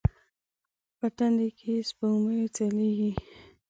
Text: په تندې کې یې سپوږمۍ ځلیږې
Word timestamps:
په 0.97 1.07
تندې 1.17 1.47
کې 1.57 1.71
یې 1.75 1.85
سپوږمۍ 1.89 2.41
ځلیږې 2.55 3.11